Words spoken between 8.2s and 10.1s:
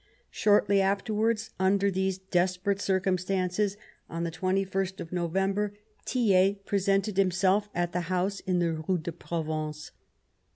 in the Rue de Provence.